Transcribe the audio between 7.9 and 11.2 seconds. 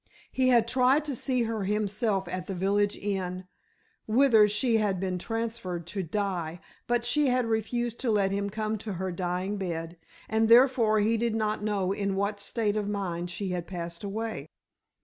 to let him come to her dying bed, and therefore he